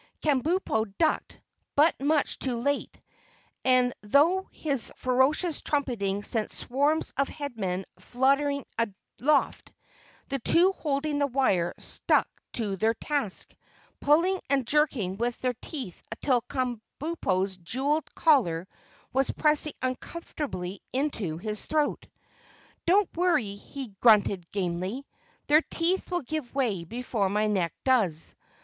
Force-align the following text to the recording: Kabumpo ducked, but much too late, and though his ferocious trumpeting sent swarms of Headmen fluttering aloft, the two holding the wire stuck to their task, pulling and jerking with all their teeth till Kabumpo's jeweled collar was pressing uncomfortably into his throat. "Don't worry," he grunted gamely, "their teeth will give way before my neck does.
Kabumpo 0.23 0.85
ducked, 0.97 1.39
but 1.75 1.93
much 2.01 2.39
too 2.39 2.57
late, 2.57 2.99
and 3.63 3.93
though 4.01 4.47
his 4.51 4.91
ferocious 4.95 5.61
trumpeting 5.61 6.23
sent 6.23 6.51
swarms 6.51 7.13
of 7.17 7.29
Headmen 7.29 7.85
fluttering 7.99 8.65
aloft, 9.19 9.71
the 10.27 10.39
two 10.39 10.71
holding 10.71 11.19
the 11.19 11.27
wire 11.27 11.75
stuck 11.77 12.27
to 12.53 12.77
their 12.77 12.95
task, 12.95 13.53
pulling 13.99 14.41
and 14.49 14.65
jerking 14.65 15.17
with 15.17 15.35
all 15.37 15.41
their 15.49 15.53
teeth 15.61 16.01
till 16.19 16.41
Kabumpo's 16.49 17.57
jeweled 17.57 18.11
collar 18.15 18.67
was 19.13 19.29
pressing 19.29 19.73
uncomfortably 19.83 20.81
into 20.91 21.37
his 21.37 21.63
throat. 21.63 22.07
"Don't 22.87 23.15
worry," 23.15 23.53
he 23.53 23.89
grunted 24.01 24.51
gamely, 24.51 25.05
"their 25.45 25.61
teeth 25.61 26.09
will 26.09 26.23
give 26.23 26.55
way 26.55 26.85
before 26.85 27.29
my 27.29 27.45
neck 27.45 27.71
does. 27.83 28.33